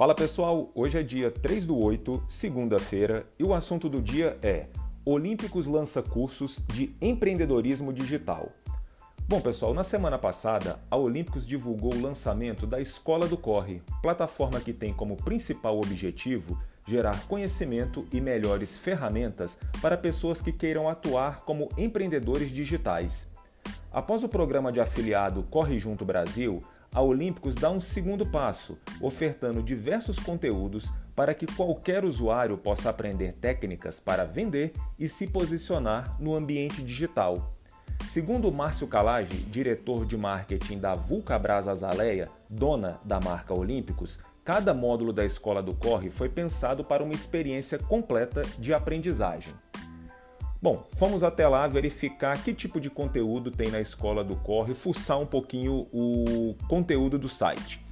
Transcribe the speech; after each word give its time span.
Fala 0.00 0.14
pessoal, 0.14 0.70
hoje 0.74 0.98
é 0.98 1.02
dia 1.02 1.30
3 1.30 1.66
do 1.66 1.76
8, 1.76 2.24
segunda-feira, 2.26 3.26
e 3.38 3.44
o 3.44 3.52
assunto 3.52 3.86
do 3.86 4.00
dia 4.00 4.38
é 4.42 4.68
Olímpicos 5.04 5.66
lança 5.66 6.02
cursos 6.02 6.64
de 6.68 6.96
empreendedorismo 7.02 7.92
digital. 7.92 8.50
Bom 9.28 9.42
pessoal, 9.42 9.74
na 9.74 9.84
semana 9.84 10.16
passada, 10.16 10.80
a 10.90 10.96
Olímpicos 10.96 11.46
divulgou 11.46 11.92
o 11.92 12.00
lançamento 12.00 12.66
da 12.66 12.80
Escola 12.80 13.28
do 13.28 13.36
Corre, 13.36 13.82
plataforma 14.00 14.58
que 14.58 14.72
tem 14.72 14.90
como 14.90 15.18
principal 15.18 15.76
objetivo 15.76 16.58
gerar 16.88 17.26
conhecimento 17.26 18.06
e 18.10 18.22
melhores 18.22 18.78
ferramentas 18.78 19.58
para 19.82 19.98
pessoas 19.98 20.40
que 20.40 20.50
queiram 20.50 20.88
atuar 20.88 21.40
como 21.40 21.68
empreendedores 21.76 22.50
digitais. 22.50 23.28
Após 23.92 24.24
o 24.24 24.30
programa 24.30 24.72
de 24.72 24.80
afiliado 24.80 25.42
Corre 25.50 25.78
Junto 25.78 26.06
Brasil, 26.06 26.64
a 26.92 27.00
Olímpicos 27.00 27.54
dá 27.54 27.70
um 27.70 27.80
segundo 27.80 28.26
passo, 28.26 28.78
ofertando 29.00 29.62
diversos 29.62 30.18
conteúdos 30.18 30.90
para 31.14 31.34
que 31.34 31.46
qualquer 31.46 32.04
usuário 32.04 32.56
possa 32.58 32.90
aprender 32.90 33.34
técnicas 33.34 34.00
para 34.00 34.24
vender 34.24 34.72
e 34.98 35.08
se 35.08 35.26
posicionar 35.26 36.16
no 36.20 36.34
ambiente 36.34 36.82
digital. 36.82 37.54
Segundo 38.08 38.50
Márcio 38.50 38.88
Calage, 38.88 39.36
diretor 39.44 40.04
de 40.04 40.16
marketing 40.16 40.78
da 40.78 40.94
Vulcabras 40.94 41.68
Azaleia, 41.68 42.28
dona 42.48 42.98
da 43.04 43.20
marca 43.20 43.54
Olímpicos, 43.54 44.18
cada 44.44 44.74
módulo 44.74 45.12
da 45.12 45.24
Escola 45.24 45.62
do 45.62 45.74
Corre 45.74 46.10
foi 46.10 46.28
pensado 46.28 46.82
para 46.82 47.04
uma 47.04 47.12
experiência 47.12 47.78
completa 47.78 48.42
de 48.58 48.74
aprendizagem. 48.74 49.54
Bom, 50.62 50.86
fomos 50.92 51.22
até 51.22 51.48
lá 51.48 51.66
verificar 51.66 52.44
que 52.44 52.52
tipo 52.52 52.78
de 52.78 52.90
conteúdo 52.90 53.50
tem 53.50 53.70
na 53.70 53.80
escola 53.80 54.22
do 54.22 54.36
Corre, 54.36 54.74
fuçar 54.74 55.18
um 55.18 55.24
pouquinho 55.24 55.88
o 55.90 56.54
conteúdo 56.68 57.18
do 57.18 57.30
site. 57.30 57.82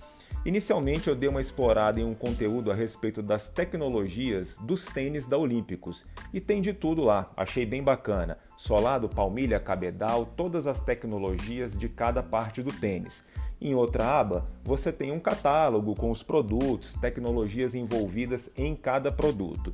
Inicialmente 0.44 1.08
eu 1.08 1.16
dei 1.16 1.30
uma 1.30 1.40
explorada 1.40 1.98
em 1.98 2.04
um 2.04 2.12
conteúdo 2.12 2.70
a 2.70 2.74
respeito 2.74 3.22
das 3.22 3.48
tecnologias 3.48 4.58
dos 4.60 4.84
tênis 4.84 5.26
da 5.26 5.38
Olímpicos 5.38 6.04
e 6.30 6.40
tem 6.40 6.60
de 6.60 6.74
tudo 6.74 7.02
lá, 7.02 7.30
achei 7.38 7.64
bem 7.64 7.82
bacana. 7.82 8.36
Solado, 8.54 9.08
palmilha, 9.08 9.58
cabedal, 9.58 10.26
todas 10.26 10.66
as 10.66 10.82
tecnologias 10.82 11.76
de 11.76 11.88
cada 11.88 12.22
parte 12.22 12.62
do 12.62 12.70
tênis. 12.70 13.24
Em 13.58 13.74
outra 13.74 14.20
aba, 14.20 14.44
você 14.62 14.92
tem 14.92 15.10
um 15.10 15.18
catálogo 15.18 15.94
com 15.94 16.10
os 16.10 16.22
produtos, 16.22 16.96
tecnologias 16.96 17.74
envolvidas 17.74 18.50
em 18.56 18.76
cada 18.76 19.10
produto. 19.10 19.72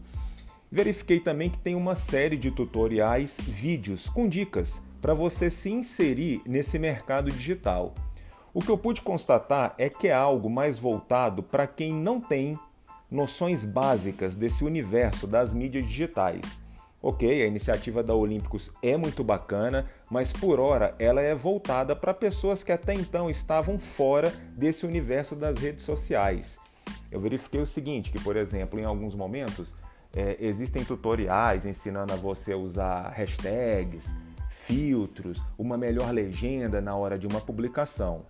Verifiquei 0.74 1.20
também 1.20 1.48
que 1.48 1.58
tem 1.58 1.76
uma 1.76 1.94
série 1.94 2.36
de 2.36 2.50
tutoriais, 2.50 3.38
vídeos 3.40 4.08
com 4.08 4.28
dicas 4.28 4.82
para 5.00 5.14
você 5.14 5.48
se 5.48 5.70
inserir 5.70 6.42
nesse 6.44 6.80
mercado 6.80 7.30
digital. 7.30 7.94
O 8.52 8.60
que 8.60 8.70
eu 8.72 8.76
pude 8.76 9.00
constatar 9.00 9.72
é 9.78 9.88
que 9.88 10.08
é 10.08 10.12
algo 10.12 10.50
mais 10.50 10.76
voltado 10.76 11.44
para 11.44 11.68
quem 11.68 11.94
não 11.94 12.20
tem 12.20 12.58
noções 13.08 13.64
básicas 13.64 14.34
desse 14.34 14.64
universo 14.64 15.28
das 15.28 15.54
mídias 15.54 15.86
digitais. 15.86 16.60
Ok, 17.00 17.40
a 17.40 17.46
iniciativa 17.46 18.02
da 18.02 18.16
Olímpicos 18.16 18.72
é 18.82 18.96
muito 18.96 19.22
bacana, 19.22 19.88
mas 20.10 20.32
por 20.32 20.58
hora 20.58 20.92
ela 20.98 21.20
é 21.20 21.36
voltada 21.36 21.94
para 21.94 22.12
pessoas 22.12 22.64
que 22.64 22.72
até 22.72 22.94
então 22.94 23.30
estavam 23.30 23.78
fora 23.78 24.32
desse 24.56 24.84
universo 24.84 25.36
das 25.36 25.56
redes 25.56 25.84
sociais. 25.84 26.58
Eu 27.12 27.20
verifiquei 27.20 27.60
o 27.60 27.66
seguinte, 27.66 28.10
que 28.10 28.18
por 28.18 28.34
exemplo, 28.34 28.80
em 28.80 28.84
alguns 28.84 29.14
momentos 29.14 29.76
é, 30.16 30.36
existem 30.40 30.84
tutoriais 30.84 31.66
ensinando 31.66 32.12
a 32.12 32.16
você 32.16 32.54
usar 32.54 33.08
hashtags, 33.10 34.14
filtros, 34.48 35.42
uma 35.58 35.76
melhor 35.76 36.10
legenda 36.12 36.80
na 36.80 36.94
hora 36.96 37.18
de 37.18 37.26
uma 37.26 37.40
publicação. 37.40 38.24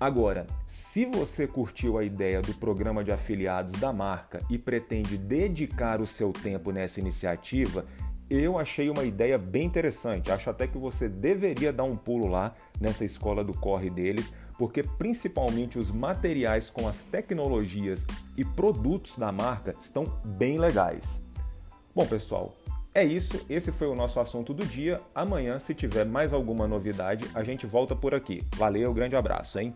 Agora, 0.00 0.46
se 0.66 1.04
você 1.06 1.46
curtiu 1.46 1.96
a 1.96 2.04
ideia 2.04 2.42
do 2.42 2.54
programa 2.54 3.04
de 3.04 3.12
afiliados 3.12 3.74
da 3.74 3.92
marca 3.92 4.42
e 4.50 4.58
pretende 4.58 5.16
dedicar 5.16 6.00
o 6.00 6.06
seu 6.06 6.32
tempo 6.32 6.70
nessa 6.70 7.00
iniciativa, 7.00 7.84
eu 8.28 8.58
achei 8.58 8.90
uma 8.90 9.04
ideia 9.04 9.38
bem 9.38 9.64
interessante. 9.64 10.32
Acho 10.32 10.50
até 10.50 10.66
que 10.66 10.76
você 10.76 11.08
deveria 11.08 11.72
dar 11.72 11.84
um 11.84 11.96
pulo 11.96 12.26
lá 12.26 12.52
nessa 12.80 13.04
escola 13.04 13.44
do 13.44 13.54
corre 13.54 13.88
deles, 13.88 14.32
porque 14.58 14.82
principalmente 14.82 15.78
os 15.78 15.90
materiais 15.90 16.68
com 16.68 16.88
as 16.88 17.04
tecnologias 17.04 18.06
e 18.36 18.44
produtos 18.44 19.16
da 19.16 19.30
marca 19.30 19.76
estão 19.78 20.04
bem 20.24 20.58
legais. 20.58 21.25
Bom, 21.96 22.04
pessoal, 22.04 22.54
é 22.94 23.02
isso. 23.02 23.46
Esse 23.48 23.72
foi 23.72 23.86
o 23.86 23.94
nosso 23.94 24.20
assunto 24.20 24.52
do 24.52 24.66
dia. 24.66 25.00
Amanhã, 25.14 25.58
se 25.58 25.74
tiver 25.74 26.04
mais 26.04 26.30
alguma 26.30 26.68
novidade, 26.68 27.24
a 27.34 27.42
gente 27.42 27.64
volta 27.64 27.96
por 27.96 28.14
aqui. 28.14 28.46
Valeu, 28.54 28.92
grande 28.92 29.16
abraço, 29.16 29.58
hein? 29.58 29.74